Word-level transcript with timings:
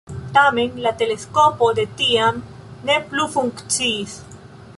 Tamen, 0.35 0.79
la 0.85 0.93
teleskopo 1.01 1.67
de 1.81 1.85
tiam 2.01 2.41
ne 2.91 2.97
plu 3.13 3.29
funkciis. 3.37 4.19